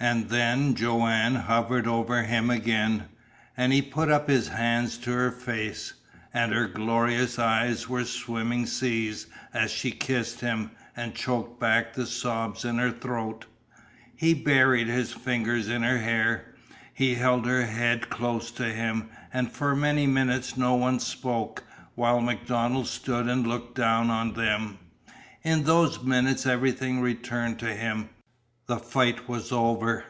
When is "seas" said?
8.66-9.24